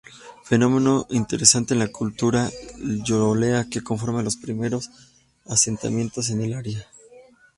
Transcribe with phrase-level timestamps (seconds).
[0.43, 4.89] Fenómeno interesante es la Cultura Llolleo que conformó los primeros
[5.45, 6.87] asentamientos en el área.